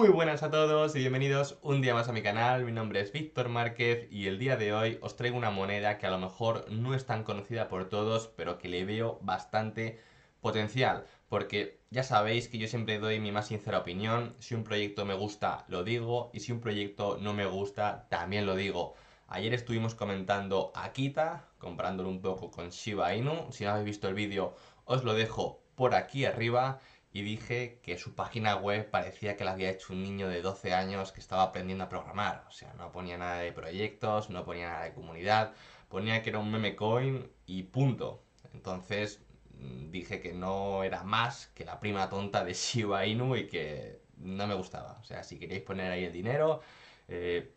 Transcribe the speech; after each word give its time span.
Muy 0.00 0.08
buenas 0.08 0.42
a 0.42 0.50
todos 0.50 0.96
y 0.96 1.00
bienvenidos 1.00 1.58
un 1.60 1.82
día 1.82 1.92
más 1.92 2.08
a 2.08 2.14
mi 2.14 2.22
canal. 2.22 2.64
Mi 2.64 2.72
nombre 2.72 3.00
es 3.00 3.12
Víctor 3.12 3.50
Márquez 3.50 4.08
y 4.10 4.28
el 4.28 4.38
día 4.38 4.56
de 4.56 4.72
hoy 4.72 4.98
os 5.02 5.14
traigo 5.14 5.36
una 5.36 5.50
moneda 5.50 5.98
que 5.98 6.06
a 6.06 6.10
lo 6.10 6.16
mejor 6.16 6.64
no 6.70 6.94
es 6.94 7.04
tan 7.04 7.22
conocida 7.22 7.68
por 7.68 7.90
todos, 7.90 8.28
pero 8.28 8.56
que 8.56 8.70
le 8.70 8.86
veo 8.86 9.18
bastante 9.20 10.00
potencial. 10.40 11.04
Porque 11.28 11.82
ya 11.90 12.02
sabéis 12.02 12.48
que 12.48 12.56
yo 12.56 12.66
siempre 12.66 12.98
doy 12.98 13.20
mi 13.20 13.30
más 13.30 13.48
sincera 13.48 13.80
opinión. 13.80 14.34
Si 14.38 14.54
un 14.54 14.64
proyecto 14.64 15.04
me 15.04 15.12
gusta, 15.12 15.66
lo 15.68 15.84
digo. 15.84 16.30
Y 16.32 16.40
si 16.40 16.50
un 16.50 16.60
proyecto 16.60 17.18
no 17.20 17.34
me 17.34 17.44
gusta, 17.44 18.06
también 18.08 18.46
lo 18.46 18.56
digo. 18.56 18.94
Ayer 19.28 19.52
estuvimos 19.52 19.94
comentando 19.94 20.72
Akita, 20.74 21.44
comprándolo 21.58 22.08
un 22.08 22.22
poco 22.22 22.50
con 22.50 22.70
Shiba 22.70 23.14
Inu. 23.14 23.52
Si 23.52 23.64
no 23.64 23.72
habéis 23.72 23.84
visto 23.84 24.08
el 24.08 24.14
vídeo, 24.14 24.54
os 24.86 25.04
lo 25.04 25.12
dejo 25.12 25.62
por 25.74 25.94
aquí 25.94 26.24
arriba 26.24 26.80
y 27.12 27.22
dije 27.22 27.80
que 27.82 27.98
su 27.98 28.14
página 28.14 28.56
web 28.56 28.88
parecía 28.90 29.36
que 29.36 29.44
la 29.44 29.52
había 29.52 29.70
hecho 29.70 29.92
un 29.92 30.02
niño 30.02 30.28
de 30.28 30.42
12 30.42 30.74
años 30.74 31.12
que 31.12 31.20
estaba 31.20 31.42
aprendiendo 31.42 31.84
a 31.84 31.88
programar. 31.88 32.44
O 32.48 32.52
sea, 32.52 32.72
no 32.74 32.92
ponía 32.92 33.18
nada 33.18 33.38
de 33.38 33.52
proyectos, 33.52 34.30
no 34.30 34.44
ponía 34.44 34.68
nada 34.68 34.84
de 34.84 34.94
comunidad, 34.94 35.52
ponía 35.88 36.22
que 36.22 36.30
era 36.30 36.38
un 36.38 36.50
meme 36.50 36.76
coin 36.76 37.28
y 37.46 37.64
punto. 37.64 38.22
Entonces 38.54 39.20
mm, 39.58 39.90
dije 39.90 40.20
que 40.20 40.32
no 40.32 40.84
era 40.84 41.02
más 41.02 41.48
que 41.48 41.64
la 41.64 41.80
prima 41.80 42.08
tonta 42.08 42.44
de 42.44 42.54
Shiba 42.54 43.06
Inu 43.06 43.36
y 43.36 43.48
que 43.48 44.02
no 44.18 44.46
me 44.46 44.54
gustaba. 44.54 44.98
O 45.00 45.04
sea, 45.04 45.22
si 45.24 45.38
queréis 45.38 45.62
poner 45.62 45.90
ahí 45.90 46.04
el 46.04 46.12
dinero, 46.12 46.60
eh, 47.08 47.52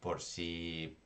por 0.00 0.22
si 0.22 0.98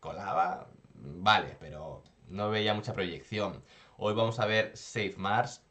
colaba, 0.00 0.68
vale, 0.94 1.56
pero 1.60 2.04
no 2.28 2.50
veía 2.50 2.74
mucha 2.74 2.92
proyección. 2.92 3.64
Hoy 3.96 4.14
vamos 4.14 4.38
a 4.40 4.46
ver 4.46 4.76
Safe 4.76 5.14
Mars, 5.16 5.63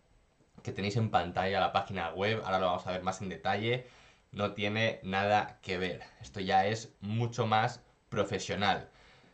que 0.63 0.71
tenéis 0.71 0.95
en 0.97 1.09
pantalla 1.11 1.59
la 1.59 1.73
página 1.73 2.11
web, 2.11 2.41
ahora 2.45 2.59
lo 2.59 2.67
vamos 2.67 2.87
a 2.87 2.91
ver 2.91 3.03
más 3.03 3.21
en 3.21 3.29
detalle, 3.29 3.85
no 4.31 4.53
tiene 4.53 4.99
nada 5.03 5.59
que 5.61 5.77
ver. 5.77 6.01
Esto 6.21 6.39
ya 6.39 6.65
es 6.65 6.95
mucho 7.01 7.45
más 7.45 7.81
profesional. 8.09 8.89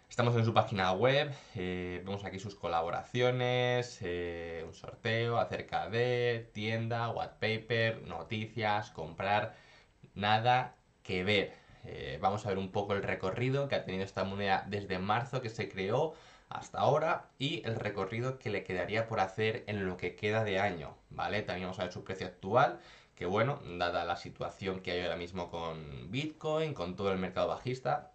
Estamos 0.09 0.35
en 0.35 0.43
su 0.43 0.53
página 0.53 0.91
web, 0.93 1.31
eh, 1.55 2.01
vemos 2.03 2.25
aquí 2.25 2.39
sus 2.39 2.55
colaboraciones, 2.55 3.99
eh, 4.01 4.63
un 4.65 4.73
sorteo 4.73 5.37
acerca 5.37 5.87
de 5.87 6.49
tienda, 6.53 7.09
white 7.11 7.35
paper, 7.39 8.01
noticias, 8.07 8.89
comprar, 8.89 9.55
nada 10.15 10.75
que 11.03 11.23
ver. 11.23 11.53
Eh, 11.85 12.17
vamos 12.21 12.45
a 12.45 12.49
ver 12.49 12.57
un 12.57 12.71
poco 12.71 12.93
el 12.93 13.03
recorrido 13.03 13.67
que 13.67 13.75
ha 13.75 13.85
tenido 13.85 14.03
esta 14.03 14.23
moneda 14.23 14.65
desde 14.67 14.99
marzo 14.99 15.41
que 15.41 15.49
se 15.49 15.69
creó 15.69 16.15
hasta 16.49 16.79
ahora 16.79 17.29
y 17.37 17.65
el 17.65 17.75
recorrido 17.75 18.39
que 18.39 18.49
le 18.49 18.63
quedaría 18.63 19.07
por 19.07 19.19
hacer 19.19 19.63
en 19.67 19.85
lo 19.85 19.97
que 19.97 20.15
queda 20.15 20.43
de 20.43 20.59
año, 20.59 20.95
¿vale? 21.11 21.43
También 21.43 21.67
vamos 21.67 21.79
a 21.79 21.83
ver 21.83 21.93
su 21.93 22.03
precio 22.03 22.27
actual, 22.27 22.79
que 23.15 23.25
bueno, 23.25 23.61
dada 23.77 24.03
la 24.05 24.15
situación 24.15 24.81
que 24.81 24.91
hay 24.91 25.01
ahora 25.01 25.15
mismo 25.15 25.49
con 25.51 26.11
Bitcoin, 26.11 26.73
con 26.73 26.95
todo 26.95 27.11
el 27.11 27.19
mercado 27.19 27.47
bajista, 27.47 28.11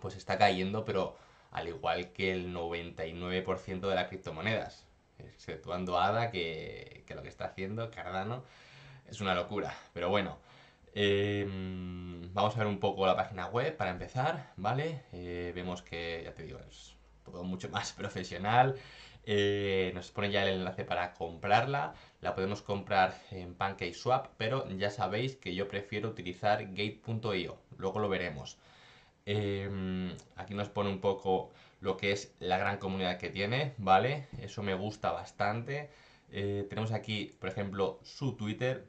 pues 0.00 0.16
está 0.16 0.38
cayendo, 0.38 0.84
pero 0.84 1.16
al 1.52 1.68
igual 1.68 2.12
que 2.12 2.32
el 2.32 2.54
99% 2.54 3.80
de 3.88 3.94
las 3.94 4.08
criptomonedas, 4.08 4.86
exceptuando 5.18 6.00
ADA, 6.00 6.30
que, 6.30 7.04
lo 7.14 7.22
que 7.22 7.28
está 7.28 7.46
haciendo 7.46 7.90
Cardano 7.90 8.42
es 9.08 9.20
una 9.20 9.34
locura, 9.34 9.74
pero 9.92 10.08
bueno. 10.08 10.38
Em, 10.94 12.32
vamos 12.34 12.54
a 12.54 12.58
ver 12.58 12.66
un 12.66 12.78
poco 12.78 13.06
la 13.06 13.16
página 13.16 13.46
web 13.46 13.76
para 13.76 13.90
empezar, 13.90 14.52
¿vale? 14.56 15.04
Eh, 15.12 15.52
vemos 15.54 15.80
que, 15.82 16.22
ya 16.24 16.34
te 16.34 16.42
digo, 16.42 16.58
es 16.68 16.94
todo 17.24 17.44
mucho 17.44 17.68
más 17.70 17.92
profesional. 18.00 18.76
Eh, 19.24 19.92
nos 19.94 20.10
pone 20.10 20.30
ya 20.30 20.42
el 20.42 20.58
enlace 20.60 20.84
para 20.84 21.12
comprarla. 21.14 21.94
La 22.20 22.34
podemos 22.34 22.62
comprar 22.62 23.20
en 23.30 23.54
PancakeSwap, 23.54 24.28
pero 24.36 24.68
ya 24.70 24.90
sabéis 24.90 25.36
que 25.36 25.54
yo 25.54 25.68
prefiero 25.68 26.08
utilizar 26.08 26.64
gate.io. 26.74 27.58
Luego 27.78 27.98
lo 28.00 28.08
veremos. 28.08 28.58
Em, 29.26 30.16
aquí 30.36 30.54
nos 30.54 30.68
pone 30.68 30.90
un 30.90 31.00
poco 31.00 31.50
lo 31.80 31.96
que 31.96 32.12
es 32.12 32.34
la 32.40 32.58
gran 32.58 32.78
comunidad 32.78 33.18
que 33.18 33.30
tiene, 33.30 33.74
¿vale? 33.78 34.28
Eso 34.40 34.62
me 34.62 34.74
gusta 34.74 35.12
bastante. 35.12 35.90
Eh, 36.30 36.66
tenemos 36.68 36.92
aquí, 36.92 37.36
por 37.40 37.48
ejemplo, 37.48 38.00
su 38.02 38.36
Twitter, 38.36 38.86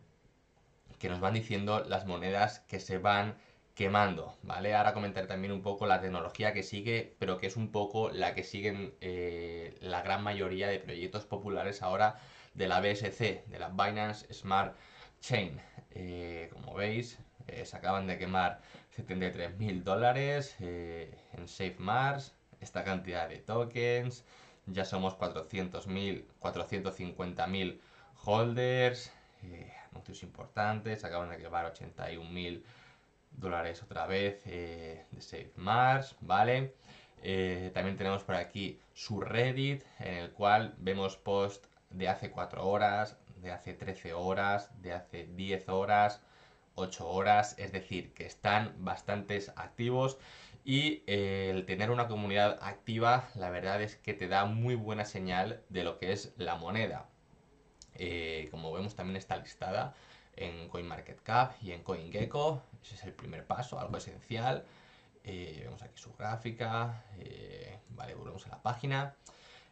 que 1.00 1.10
nos 1.10 1.20
van 1.20 1.34
diciendo 1.34 1.84
las 1.88 2.06
monedas 2.06 2.60
que 2.62 2.80
se 2.80 2.98
van 2.98 3.36
quemando, 3.76 4.38
¿vale? 4.44 4.76
Ahora 4.76 4.94
comentaré 4.94 5.28
también 5.28 5.52
un 5.52 5.62
poco 5.62 5.86
la 5.88 6.00
tecnología 6.00 6.54
que 6.54 6.64
sigue, 6.64 7.16
pero 7.20 7.40
que 7.40 7.48
es 7.48 7.58
un 7.58 7.72
poco 7.72 8.12
la 8.12 8.36
que 8.36 8.44
siguen 8.44 8.94
eh, 9.02 9.76
la 9.82 10.02
gran 10.02 10.24
mayoría 10.24 10.68
de 10.68 10.80
proyectos 10.80 11.26
populares 11.26 11.82
ahora 11.82 12.16
de 12.54 12.68
la 12.68 12.80
BSC, 12.82 13.46
de 13.48 13.60
la 13.60 13.70
Binance 13.70 14.32
Smart 14.34 14.76
Chain. 15.22 15.60
Eh, 15.92 16.50
como 16.54 16.76
veis, 16.76 17.18
eh, 17.48 17.66
se 17.66 17.76
acaban 17.76 18.06
de 18.06 18.18
quemar 18.18 18.62
73 18.92 19.58
mil 19.58 19.84
dólares 19.84 20.56
en 20.60 21.48
Safe 21.48 21.76
Mars, 21.80 22.36
esta 22.62 22.84
cantidad 22.84 23.28
de 23.28 23.38
tokens, 23.38 24.24
ya 24.68 24.86
somos 24.86 25.16
400 25.16 25.88
mil, 25.88 26.28
450 26.40 27.48
mil 27.48 27.82
holders, 28.24 29.12
anuncios 29.92 30.24
importantes, 30.24 31.02
se 31.02 31.08
acaban 31.08 31.30
de 31.30 31.38
quemar 31.38 31.66
81 31.66 32.30
mil 32.30 32.64
dólares 33.38 33.82
otra 33.84 34.08
vez 34.08 34.42
eh, 34.46 35.06
de 35.12 35.22
Save 35.22 35.52
Mars, 35.56 36.16
¿vale? 36.22 36.74
Eh, 37.22 37.72
también 37.74 37.98
tenemos 37.98 38.24
por 38.24 38.36
aquí 38.36 38.80
su 38.94 39.22
Reddit, 39.22 39.84
en 40.00 40.16
el 40.16 40.32
cual 40.32 40.76
vemos 40.78 41.18
post 41.18 41.66
de 41.90 42.10
hace 42.10 42.32
4 42.32 42.68
horas, 42.68 43.18
de 43.38 43.52
hace 43.52 43.74
13 43.74 44.14
horas, 44.14 44.70
de 44.82 44.94
hace 44.94 45.26
10 45.28 45.70
horas, 45.70 46.22
8 46.76 47.08
horas, 47.08 47.56
es 47.58 47.72
decir, 47.72 48.14
que 48.14 48.26
están 48.26 48.74
bastantes 48.80 49.52
activos 49.56 50.18
y 50.66 51.04
eh, 51.08 51.52
el 51.54 51.66
tener 51.66 51.92
una 51.92 52.08
comunidad 52.08 52.58
activa, 52.62 53.30
la 53.36 53.50
verdad 53.50 53.82
es 53.82 53.96
que 53.98 54.14
te 54.14 54.28
da 54.28 54.46
muy 54.46 54.76
buena 54.76 55.06
señal 55.06 55.62
de 55.70 55.84
lo 55.84 55.98
que 55.98 56.12
es 56.14 56.34
la 56.38 56.56
moneda. 56.56 57.06
como 58.52 58.74
vemos 58.74 58.96
también 58.96 59.18
está 59.18 59.38
listada 59.38 59.94
en 60.36 60.68
CoinMarketCap 60.70 61.62
y 61.62 61.72
en 61.72 61.84
CoinGecko. 61.84 62.62
Ese 62.84 62.96
es 62.96 63.04
el 63.04 63.14
primer 63.14 63.46
paso, 63.46 63.80
algo 63.80 63.98
esencial. 63.98 64.64
Eh, 65.24 65.62
vemos 65.64 65.82
aquí 65.84 65.98
su 66.00 66.14
gráfica. 66.16 67.04
Eh, 67.20 67.80
vale, 67.90 68.16
volvemos 68.16 68.46
a 68.48 68.50
la 68.50 68.62
página. 68.62 69.16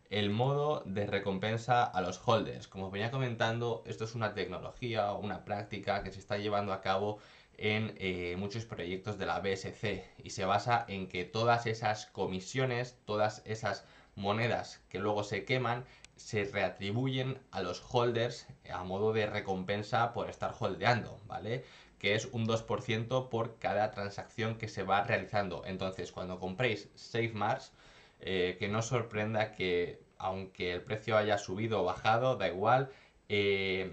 El 0.10 0.30
modo 0.30 0.84
de 0.86 1.06
recompensa 1.06 1.84
a 1.84 2.02
los 2.02 2.22
holders. 2.26 2.68
Como 2.68 2.88
os 2.88 2.92
venía 2.92 3.12
comentando, 3.12 3.84
esto 3.86 4.04
es 4.06 4.16
una 4.16 4.34
tecnología 4.34 5.12
o 5.14 5.20
una 5.20 5.46
práctica 5.46 6.04
que 6.04 6.12
se 6.12 6.20
está 6.20 6.38
llevando 6.38 6.74
a 6.74 6.82
cabo 6.82 7.20
en 7.58 7.94
eh, 7.98 8.36
muchos 8.38 8.66
proyectos 8.66 9.18
de 9.18 9.26
la 9.26 9.40
BSC 9.40 10.04
y 10.24 10.32
se 10.32 10.46
basa 10.46 10.84
en 10.88 11.08
que 11.08 11.26
todas 11.26 11.66
esas 11.68 12.08
comisiones, 12.08 12.98
todas 13.06 13.42
esas 13.46 13.86
monedas 14.16 14.82
que 14.90 15.00
luego 15.00 15.24
se 15.24 15.46
queman, 15.46 15.86
se 16.16 16.46
reatribuyen 16.46 17.40
a 17.52 17.62
los 17.62 17.84
holders 17.92 18.48
a 18.72 18.84
modo 18.84 19.14
de 19.14 19.26
recompensa 19.26 20.14
por 20.14 20.30
estar 20.30 20.54
holdeando, 20.60 21.20
¿vale? 21.28 21.66
Que 21.98 22.16
es 22.16 22.26
un 22.32 22.48
2% 22.48 23.30
por 23.30 23.58
cada 23.58 23.92
transacción 23.92 24.58
que 24.58 24.68
se 24.68 24.84
va 24.84 25.04
realizando. 25.04 25.64
Entonces, 25.66 26.12
cuando 26.12 26.40
compréis 26.40 26.90
SafeMars, 26.96 27.72
eh, 28.20 28.56
que 28.60 28.68
no 28.68 28.82
sorprenda 28.82 29.52
que, 29.52 30.00
aunque 30.18 30.74
el 30.74 30.82
precio 30.82 31.18
haya 31.18 31.38
subido 31.38 31.82
o 31.82 31.84
bajado, 31.86 32.36
da 32.36 32.48
igual, 32.48 32.92
eh, 33.30 33.92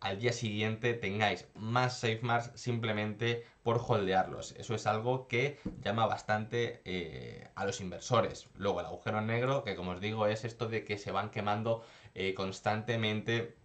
al 0.00 0.18
día 0.18 0.32
siguiente 0.32 0.94
tengáis 0.94 1.46
más 1.54 2.00
SafeMars 2.00 2.52
simplemente 2.54 3.44
por 3.62 3.80
holdearlos. 3.86 4.52
Eso 4.52 4.74
es 4.74 4.86
algo 4.86 5.28
que 5.28 5.58
llama 5.82 6.06
bastante 6.06 6.80
eh, 6.84 7.48
a 7.54 7.66
los 7.66 7.80
inversores. 7.80 8.48
Luego 8.56 8.80
el 8.80 8.86
agujero 8.86 9.20
negro, 9.20 9.62
que 9.64 9.76
como 9.76 9.92
os 9.92 10.00
digo 10.00 10.26
es 10.26 10.44
esto 10.44 10.68
de 10.68 10.84
que 10.84 10.96
se 10.98 11.12
van 11.12 11.30
quemando 11.30 11.84
eh, 12.14 12.34
constantemente 12.34 13.56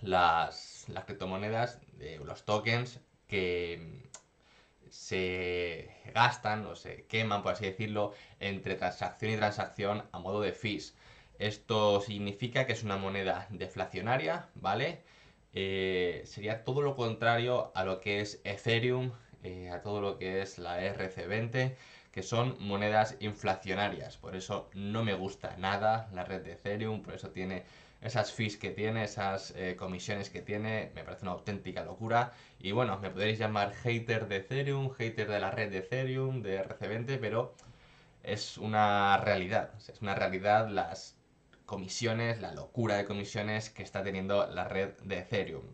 las, 0.00 0.86
las 0.88 1.04
criptomonedas, 1.04 1.80
los 2.24 2.44
tokens 2.44 3.00
que 3.26 4.06
se 4.90 5.90
gastan 6.14 6.66
o 6.66 6.74
se 6.74 7.04
queman, 7.06 7.42
por 7.42 7.52
así 7.52 7.66
decirlo, 7.66 8.12
entre 8.40 8.76
transacción 8.76 9.32
y 9.32 9.36
transacción 9.36 10.04
a 10.12 10.18
modo 10.18 10.40
de 10.40 10.52
fees. 10.52 10.94
Esto 11.38 12.00
significa 12.00 12.66
que 12.66 12.72
es 12.72 12.82
una 12.82 12.96
moneda 12.96 13.46
deflacionaria, 13.50 14.48
¿vale? 14.54 15.02
Eh, 15.54 16.22
sería 16.26 16.64
todo 16.64 16.82
lo 16.82 16.96
contrario 16.96 17.72
a 17.74 17.84
lo 17.84 18.00
que 18.00 18.20
es 18.20 18.40
Ethereum, 18.44 19.12
eh, 19.42 19.70
a 19.70 19.80
todo 19.80 20.00
lo 20.00 20.18
que 20.18 20.42
es 20.42 20.58
la 20.58 20.80
RC20, 20.82 21.76
que 22.12 22.22
son 22.22 22.56
monedas 22.60 23.16
inflacionarias. 23.20 24.16
Por 24.16 24.36
eso 24.36 24.68
no 24.74 25.04
me 25.04 25.14
gusta 25.14 25.56
nada 25.58 26.08
la 26.12 26.24
red 26.24 26.42
de 26.42 26.52
Ethereum, 26.52 27.02
por 27.02 27.14
eso 27.14 27.30
tiene 27.30 27.64
esas 28.02 28.32
fees 28.32 28.56
que 28.56 28.70
tiene, 28.70 29.04
esas 29.04 29.52
eh, 29.56 29.76
comisiones 29.76 30.30
que 30.30 30.42
tiene, 30.42 30.90
me 30.94 31.02
parece 31.04 31.22
una 31.22 31.32
auténtica 31.32 31.84
locura. 31.84 32.32
Y 32.60 32.72
bueno, 32.72 32.98
me 32.98 33.10
podréis 33.10 33.38
llamar 33.38 33.74
hater 33.74 34.28
de 34.28 34.36
Ethereum, 34.36 34.90
hater 34.90 35.28
de 35.28 35.40
la 35.40 35.50
red 35.50 35.70
de 35.70 35.78
Ethereum, 35.78 36.42
de 36.42 36.58
RC20, 36.62 37.18
pero 37.20 37.54
es 38.22 38.58
una 38.58 39.16
realidad. 39.18 39.70
es 39.78 40.00
una 40.02 40.14
realidad 40.14 40.68
las 40.68 41.15
comisiones, 41.66 42.40
la 42.40 42.52
locura 42.52 42.96
de 42.96 43.04
comisiones 43.04 43.70
que 43.70 43.82
está 43.82 44.02
teniendo 44.02 44.46
la 44.46 44.64
red 44.64 44.94
de 45.02 45.18
Ethereum. 45.18 45.64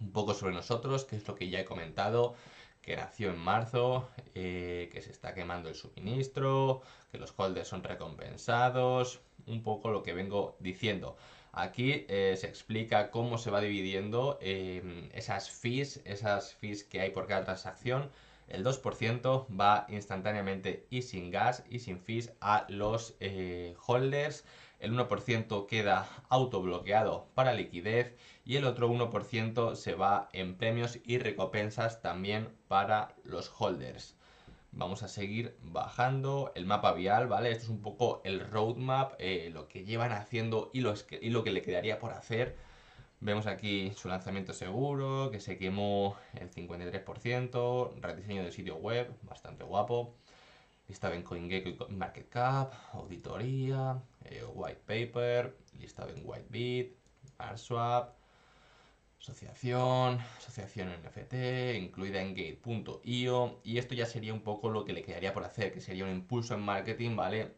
un 0.00 0.12
poco 0.12 0.34
sobre 0.34 0.54
nosotros, 0.54 1.04
que 1.04 1.16
es 1.16 1.26
lo 1.26 1.34
que 1.34 1.48
ya 1.48 1.60
he 1.60 1.64
comentado, 1.64 2.34
que 2.82 2.96
nació 2.96 3.30
en 3.30 3.38
marzo, 3.38 4.08
eh, 4.34 4.88
que 4.92 5.02
se 5.02 5.10
está 5.10 5.34
quemando 5.34 5.68
el 5.68 5.74
suministro, 5.74 6.82
que 7.10 7.18
los 7.18 7.34
holders 7.36 7.68
son 7.68 7.82
recompensados, 7.82 9.20
un 9.46 9.62
poco 9.62 9.90
lo 9.90 10.02
que 10.02 10.12
vengo 10.14 10.56
diciendo. 10.60 11.16
Aquí 11.52 12.04
eh, 12.08 12.36
se 12.38 12.46
explica 12.48 13.10
cómo 13.10 13.38
se 13.38 13.50
va 13.50 13.60
dividiendo 13.60 14.38
em, 14.42 15.08
esas 15.14 15.50
fees, 15.50 16.02
esas 16.04 16.54
fees 16.54 16.84
que 16.84 17.00
hay 17.00 17.10
por 17.10 17.26
cada 17.26 17.44
transacción. 17.44 18.10
El 18.48 18.64
2% 18.64 19.46
va 19.58 19.86
instantáneamente 19.88 20.86
y 20.90 21.02
sin 21.02 21.30
gas 21.30 21.64
y 21.68 21.80
sin 21.80 22.00
fees 22.00 22.32
a 22.40 22.66
los 22.68 23.16
eh, 23.20 23.74
holders 23.86 24.44
el 24.78 24.92
1% 24.92 25.66
queda 25.66 26.08
autobloqueado 26.28 27.28
para 27.34 27.54
liquidez 27.54 28.14
y 28.44 28.56
el 28.56 28.64
otro 28.64 28.88
1% 28.90 29.74
se 29.74 29.94
va 29.94 30.28
en 30.32 30.56
premios 30.56 30.98
y 31.04 31.18
recompensas 31.18 32.02
también 32.02 32.48
para 32.68 33.14
los 33.24 33.50
holders. 33.58 34.16
Vamos 34.72 35.02
a 35.02 35.08
seguir 35.08 35.56
bajando 35.62 36.52
el 36.54 36.66
mapa 36.66 36.92
vial, 36.92 37.28
¿vale? 37.28 37.50
Esto 37.50 37.64
es 37.64 37.70
un 37.70 37.80
poco 37.80 38.20
el 38.24 38.40
roadmap, 38.40 39.14
eh, 39.18 39.48
lo 39.50 39.68
que 39.68 39.84
llevan 39.84 40.12
haciendo 40.12 40.70
y 40.74 40.80
lo, 40.80 40.92
y 41.22 41.30
lo 41.30 41.42
que 41.42 41.52
le 41.52 41.62
quedaría 41.62 41.98
por 41.98 42.12
hacer. 42.12 42.56
Vemos 43.26 43.48
aquí 43.48 43.92
su 43.96 44.06
lanzamiento 44.06 44.52
seguro, 44.52 45.32
que 45.32 45.40
se 45.40 45.58
quemó 45.58 46.16
el 46.34 46.48
53%, 46.48 48.00
rediseño 48.00 48.44
del 48.44 48.52
sitio 48.52 48.76
web, 48.76 49.12
bastante 49.22 49.64
guapo. 49.64 50.14
Listado 50.86 51.14
en 51.14 51.24
CoinGecko 51.24 51.88
y 51.88 51.92
Market 51.92 52.28
Cap, 52.28 52.72
auditoría, 52.92 54.00
eh, 54.26 54.44
white 54.44 54.80
paper, 54.86 55.56
listado 55.76 56.10
en 56.14 56.22
Whitebit, 56.24 56.94
ArSwap, 57.38 58.14
asociación, 59.20 60.20
asociación 60.38 60.90
NFT, 60.90 61.78
incluida 61.82 62.20
en 62.22 62.32
Gate.io. 62.32 63.60
Y 63.64 63.78
esto 63.78 63.96
ya 63.96 64.06
sería 64.06 64.34
un 64.34 64.42
poco 64.42 64.70
lo 64.70 64.84
que 64.84 64.92
le 64.92 65.02
quedaría 65.02 65.34
por 65.34 65.42
hacer, 65.42 65.72
que 65.72 65.80
sería 65.80 66.04
un 66.04 66.12
impulso 66.12 66.54
en 66.54 66.60
marketing, 66.60 67.16
¿vale? 67.16 67.56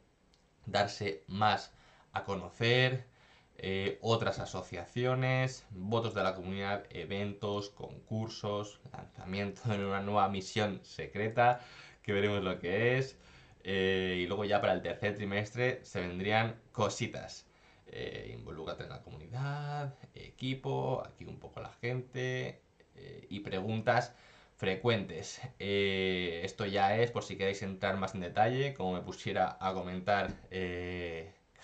Darse 0.65 1.25
más 1.26 1.75
a 2.15 2.25
conocer, 2.25 3.18
eh, 3.58 3.99
otras 4.02 4.38
asociaciones, 4.38 5.66
votos 5.70 6.14
de 6.14 6.22
la 6.22 6.34
comunidad, 6.34 6.84
eventos, 6.90 7.70
concursos, 7.70 8.81
lanzamiento 8.93 9.69
de 9.69 9.84
una 9.84 10.00
nueva 10.00 10.28
misión 10.28 10.81
secreta 10.84 11.60
que 12.02 12.12
veremos 12.12 12.43
lo 12.43 12.58
que 12.58 12.99
es. 12.99 13.19
Eh, 13.64 14.20
y 14.22 14.26
luego 14.26 14.44
ya 14.46 14.60
para 14.60 14.72
el 14.72 14.81
tercer 14.81 15.14
trimestre 15.14 15.84
se 15.84 16.00
vendrían 16.00 16.56
cositas. 16.72 17.46
Eh, 17.87 18.31
involúcrate 18.32 18.84
en 18.84 18.90
la 18.90 19.02
comunidad, 19.02 19.94
equipo, 20.14 21.02
aquí 21.05 21.25
un 21.25 21.38
poco 21.38 21.60
la 21.60 21.72
gente 21.72 22.62
eh, 22.96 23.26
y 23.28 23.40
preguntas 23.40 24.14
frecuentes. 24.56 25.40
Esto 25.58 26.64
ya 26.66 26.96
es 26.96 27.10
por 27.10 27.25
si 27.25 27.37
queréis 27.37 27.62
entrar 27.62 27.96
más 27.96 28.14
en 28.14 28.20
detalle, 28.22 28.75
como 28.75 28.94
me 28.94 29.02
pusiera 29.02 29.56
a 29.60 29.75
comentar 29.75 30.34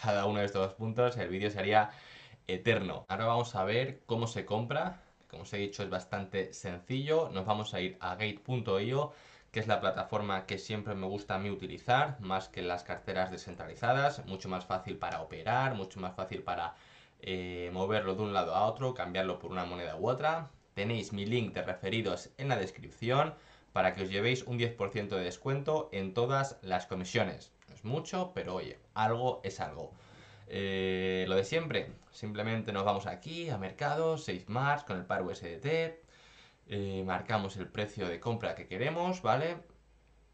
cada 0.03 0.27
uno 0.27 0.41
de 0.41 0.47
estos 0.47 0.75
puntos, 0.75 1.17
el 1.17 1.29
vídeo 1.29 1.51
sería 1.51 1.91
eterno. 2.47 3.05
Ahora 3.09 3.27
vamos 3.27 3.55
a 3.55 3.65
ver 3.65 4.03
cómo 4.07 4.27
se 4.27 4.45
compra. 4.45 5.01
Como 5.29 5.43
os 5.43 5.53
he 5.53 5.59
dicho 5.59 5.83
es 5.83 5.91
bastante 5.91 6.53
sencillo. 6.53 7.31
Nos 7.33 7.47
vamos 7.47 7.75
a 7.75 7.81
ir 7.81 7.97
a 8.01 8.15
gate.io 8.15 9.13
que 9.55 9.61
es 9.61 9.69
la 9.69 9.81
plataforma 9.81 10.47
que 10.47 10.59
siempre 10.59 10.97
me 10.97 11.07
gusta 11.07 11.37
a 11.37 11.39
mí 11.39 11.49
utilizar, 11.49 12.19
más 12.21 12.49
que 12.49 12.61
las 12.61 12.83
carteras 12.83 13.31
descentralizadas, 13.31 14.27
mucho 14.27 14.49
más 14.49 14.65
fácil 14.65 14.97
para 14.97 15.21
operar, 15.21 15.77
mucho 15.77 16.01
más 16.01 16.17
fácil 16.17 16.43
para 16.43 16.75
eh, 17.21 17.71
moverlo 17.73 18.17
de 18.17 18.23
un 18.23 18.33
lado 18.33 18.53
a 18.53 18.67
otro, 18.67 18.95
cambiarlo 18.95 19.39
por 19.39 19.53
una 19.53 19.65
moneda 19.65 19.95
u 19.95 20.09
otra. 20.09 20.51
Tenéis 20.75 21.13
mi 21.13 21.25
link 21.25 21.55
de 21.55 21.63
referidos 21.63 22.31
en 22.37 22.49
la 22.49 22.57
descripción 22.57 23.35
para 23.73 23.95
que 23.95 24.03
os 24.03 24.11
llevéis 24.11 24.43
un 24.43 24.59
10% 24.59 25.11
de 25.11 25.23
descuento 25.23 25.89
en 25.93 26.15
todas 26.15 26.59
las 26.63 26.87
comisiones. 26.87 27.53
Mucho, 27.85 28.33
pero 28.35 28.55
oye, 28.57 28.79
algo 28.95 29.41
es 29.45 29.61
algo. 29.61 29.93
Eh, 30.47 31.25
lo 31.29 31.37
de 31.37 31.45
siempre, 31.45 31.93
simplemente 32.11 32.73
nos 32.73 32.85
vamos 32.85 33.07
aquí 33.07 33.49
a 33.51 33.59
mercado, 33.59 34.19
6 34.19 34.49
más 34.49 34.85
con 34.85 34.99
el 34.99 35.07
par 35.07 35.23
USDT, 35.23 36.05
eh, 36.67 37.03
marcamos 37.05 37.57
el 37.57 37.69
precio 37.69 38.09
de 38.09 38.21
compra 38.21 38.55
que 38.55 38.67
queremos, 38.67 39.23
¿vale? 39.23 39.59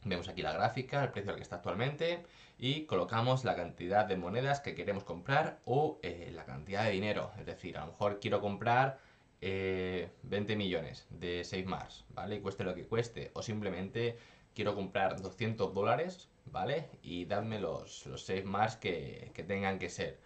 Vemos 0.05 0.29
aquí 0.29 0.43
la 0.43 0.53
gráfica, 0.53 1.03
el 1.03 1.11
precio 1.11 1.31
al 1.33 1.37
que 1.37 1.43
está 1.43 1.57
actualmente 1.57 2.25
y 2.59 2.85
colocamos 2.87 3.45
la 3.45 3.57
cantidad 3.57 4.07
de 4.07 4.17
monedas 4.17 4.61
que 4.61 4.75
queremos 4.75 5.05
comprar 5.05 5.59
o 5.65 5.99
eh, 6.03 6.31
la 6.35 6.45
cantidad 6.45 6.85
de 6.85 6.93
dinero. 6.93 7.33
Es 7.39 7.47
decir, 7.47 7.77
a 7.77 7.81
lo 7.81 7.93
mejor 7.93 8.21
quiero 8.21 8.41
comprar 8.41 8.99
20 9.41 9.43
eh, 9.43 10.57
millones 10.57 11.07
de 11.11 11.43
Save 11.45 11.65
Mars, 11.65 12.05
¿vale? 12.11 12.41
cueste 12.41 12.65
lo 12.65 12.75
que 12.75 12.87
cueste. 12.87 13.31
O 13.35 13.43
simplemente 13.43 14.19
quiero 14.55 14.75
comprar 14.75 15.21
200 15.21 15.75
dólares, 15.75 16.29
¿vale? 16.51 16.91
Y 17.03 17.25
dadme 17.25 17.59
los, 17.59 18.07
los 18.07 18.25
Save 18.25 18.45
Mars 18.45 18.77
que, 18.77 19.31
que 19.35 19.43
tengan 19.43 19.79
que 19.79 19.91
ser. 19.91 20.19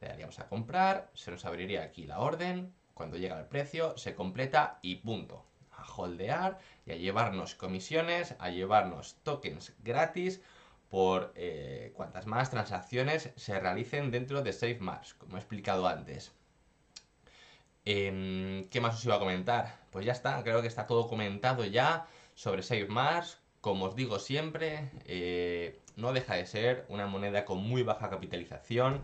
Le 0.00 0.08
daríamos 0.08 0.38
a 0.38 0.48
comprar, 0.48 1.10
se 1.14 1.30
nos 1.30 1.44
abriría 1.44 1.82
aquí 1.82 2.06
la 2.06 2.20
orden, 2.20 2.72
cuando 2.94 3.16
llega 3.16 3.38
el 3.38 3.46
precio 3.46 3.96
se 3.96 4.14
completa 4.14 4.78
y 4.82 4.96
punto 4.96 5.46
a 5.72 5.84
holdear 5.96 6.58
y 6.84 6.92
a 6.92 6.96
llevarnos 6.96 7.54
comisiones, 7.54 8.34
a 8.38 8.50
llevarnos 8.50 9.16
tokens 9.22 9.74
gratis 9.82 10.42
por 10.90 11.32
eh, 11.36 11.92
cuantas 11.94 12.26
más 12.26 12.50
transacciones 12.50 13.30
se 13.36 13.58
realicen 13.58 14.10
dentro 14.10 14.42
de 14.42 14.52
SafeMars, 14.52 15.14
como 15.14 15.36
he 15.36 15.38
explicado 15.38 15.86
antes. 15.86 16.32
Em, 17.84 18.68
¿Qué 18.68 18.80
más 18.80 18.96
os 18.96 19.04
iba 19.04 19.16
a 19.16 19.18
comentar? 19.18 19.78
Pues 19.90 20.04
ya 20.04 20.12
está, 20.12 20.42
creo 20.42 20.60
que 20.60 20.68
está 20.68 20.86
todo 20.86 21.08
comentado 21.08 21.64
ya 21.64 22.06
sobre 22.34 22.62
SafeMars. 22.62 23.38
Como 23.60 23.86
os 23.86 23.94
digo 23.94 24.18
siempre, 24.18 24.90
eh, 25.04 25.78
no 25.96 26.12
deja 26.12 26.34
de 26.34 26.46
ser 26.46 26.86
una 26.88 27.06
moneda 27.06 27.44
con 27.44 27.58
muy 27.58 27.82
baja 27.82 28.08
capitalización, 28.08 29.02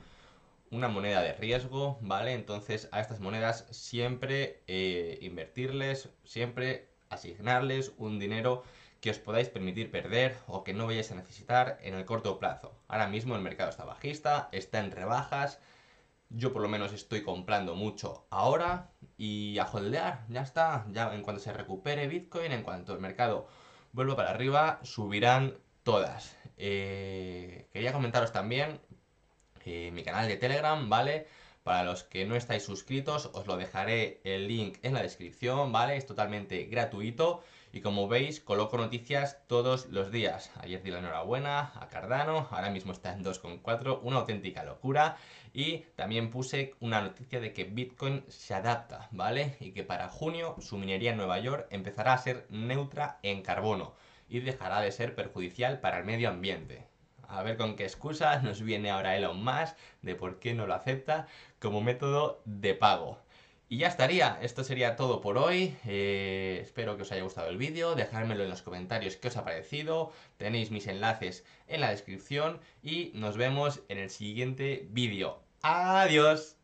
una 0.71 0.89
moneda 0.89 1.21
de 1.23 1.35
riesgo, 1.35 1.99
¿vale? 2.01 2.33
Entonces 2.33 2.89
a 2.91 3.01
estas 3.01 3.21
monedas 3.21 3.67
siempre 3.71 4.63
eh, 4.67 5.19
invertirles, 5.21 6.09
siempre 6.25 6.89
asignarles 7.11 7.93
un 7.99 8.19
dinero 8.19 8.63
que 9.01 9.11
os 9.11 9.19
podáis 9.19 9.49
permitir 9.49 9.91
perder 9.91 10.37
o 10.47 10.65
que 10.65 10.73
no 10.73 10.87
vayáis 10.87 11.13
a 11.13 11.17
necesitar 11.17 11.79
en 11.83 11.95
el 11.95 12.07
corto 12.07 12.39
plazo. 12.39 12.75
Ahora 12.89 13.09
mismo 13.09 13.37
el 13.37 13.43
mercado 13.43 13.71
está 13.71 13.85
bajista, 13.85 14.49
está 14.53 14.81
en 14.81 14.91
rebajas, 14.91 15.61
yo 16.31 16.53
por 16.53 16.63
lo 16.63 16.69
menos 16.69 16.93
estoy 16.93 17.23
comprando 17.23 17.75
mucho 17.75 18.27
ahora 18.31 18.91
y 19.17 19.59
a 19.59 19.67
holdear, 19.67 20.25
ya 20.29 20.43
está, 20.43 20.87
ya 20.91 21.15
en 21.15 21.23
cuanto 21.23 21.41
se 21.43 21.53
recupere 21.53 22.09
Bitcoin, 22.09 22.53
en 22.53 22.63
cuanto 22.63 22.95
el 22.95 23.01
mercado 23.01 23.49
vuelva 23.97 24.15
para 24.15 24.31
arriba, 24.31 24.79
subirán 24.83 25.55
todas. 25.83 26.37
Eh, 26.59 27.67
quería 27.73 27.95
comentaros 27.95 28.31
también 28.31 28.79
eh, 29.65 29.91
mi 29.91 30.05
canal 30.05 30.29
de 30.29 30.37
Telegram, 30.37 30.89
¿vale? 30.91 31.27
Para 31.63 31.83
los 31.83 32.05
que 32.05 32.27
no 32.27 32.37
estáis 32.37 32.63
suscritos, 32.63 33.31
os 33.33 33.47
lo 33.47 33.57
dejaré 33.57 34.21
el 34.23 34.49
link 34.49 34.77
en 34.83 34.93
la 34.93 35.03
descripción, 35.03 35.73
¿vale? 35.73 35.97
Es 35.97 36.05
totalmente 36.05 36.65
gratuito 36.65 37.43
y 37.77 37.83
como 37.83 38.09
veis, 38.09 38.41
coloco 38.41 38.79
noticias 38.79 39.37
todos 39.49 39.85
los 39.91 40.11
días. 40.11 40.51
Ayer 40.63 40.83
di 40.83 40.91
la 40.91 41.01
enhorabuena 41.01 41.73
a 41.75 41.89
Cardano, 41.89 42.49
ahora 42.51 42.71
mismo 42.71 42.93
está 42.93 43.13
en 43.13 43.23
2,4, 43.23 44.01
una 44.03 44.17
auténtica 44.17 44.65
locura. 44.65 45.19
Y 45.53 45.85
también 45.95 46.31
puse 46.31 46.75
una 46.81 47.03
noticia 47.03 47.39
de 47.39 47.53
que 47.53 47.65
Bitcoin 47.65 48.25
se 48.29 48.55
adapta, 48.55 49.09
¿vale? 49.11 49.59
Y 49.61 49.73
que 49.73 49.85
para 49.85 50.09
junio 50.09 50.57
su 50.59 50.79
minería 50.79 51.11
en 51.11 51.19
Nueva 51.19 51.39
York 51.39 51.67
empezará 51.69 52.15
a 52.15 52.19
ser 52.19 52.47
neutra 52.49 53.19
en 53.23 53.43
carbono 53.43 53.93
y 54.27 54.41
dejará 54.41 54.81
de 54.81 54.91
ser 54.91 55.15
perjudicial 55.15 55.79
para 55.79 55.99
el 55.99 56.07
medio 56.07 56.31
ambiente 56.31 56.87
a 57.29 57.43
ver 57.43 57.57
con 57.57 57.77
qué 57.77 57.83
excusa 57.85 58.41
nos 58.41 58.63
viene 58.63 58.91
ahora 58.91 59.17
Elon 59.17 59.43
Musk 59.43 59.77
de 60.03 60.15
por 60.15 60.39
qué 60.39 60.55
no 60.55 60.67
lo 60.67 60.75
acepta 60.75 61.27
como 61.59 61.81
método 61.81 62.41
de 62.45 62.75
pago. 62.75 63.19
Y 63.69 63.79
ya 63.79 63.89
estaría, 63.89 64.39
esto 64.43 64.63
sería 64.63 64.95
todo 64.95 65.21
por 65.21 65.39
hoy, 65.39 65.77
eh, 65.87 66.61
espero 66.63 66.97
que 66.97 67.03
os 67.03 67.11
haya 67.11 67.25
gustado 67.25 67.49
el 67.49 67.57
vídeo, 67.57 67.97
dejármelo 67.97 68.45
en 68.45 68.51
los 68.51 68.63
comentarios 68.63 69.17
qué 69.17 69.27
os 69.27 69.37
ha 69.37 69.45
parecido, 69.45 70.13
tenéis 70.37 70.71
mis 70.71 70.87
enlaces 70.87 71.45
en 71.67 71.81
la 71.81 71.91
descripción. 71.91 72.61
Y 72.83 73.11
nos 73.15 73.37
vemos 73.37 73.81
en 73.89 73.99
el 73.99 74.11
siguiente 74.11 74.87
vídeo. 74.91 75.41
¡Adiós! 75.63 76.56